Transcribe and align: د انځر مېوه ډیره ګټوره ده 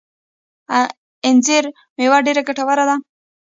د 0.71 0.73
انځر 1.27 1.63
مېوه 1.97 2.19
ډیره 2.25 2.41
ګټوره 2.47 2.83
ده 2.89 2.95